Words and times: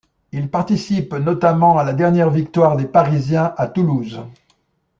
Il 0.31 0.49
participe 0.49 1.13
notamment 1.13 1.77
à 1.77 1.83
la 1.83 1.93
dernière 1.93 2.31
victoire 2.31 2.75
des 2.75 2.87
Parisiens 2.87 3.53
à 3.55 3.67
Toulouse. 3.67 4.21